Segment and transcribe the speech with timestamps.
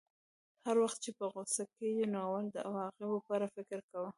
[0.65, 4.09] هر وخت چې په غوسه کېږې نو اول د عواقبو په اړه فکر کوه.